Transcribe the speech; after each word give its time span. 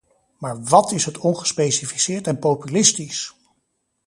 Maar 0.37 0.63
wat 0.63 0.91
is 0.91 1.05
het 1.05 1.17
ongespecificeerd 1.17 2.27
en 2.27 2.39
populistisch! 2.39 3.33